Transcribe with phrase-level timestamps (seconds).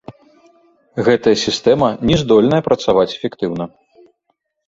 [1.07, 3.63] Гэтая сістэма не здольная працаваць эфектыўна.